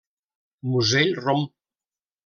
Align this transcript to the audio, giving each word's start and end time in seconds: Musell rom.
Musell 0.71 1.13
rom. 1.23 1.47